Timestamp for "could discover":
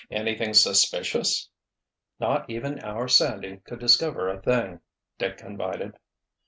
3.57-4.29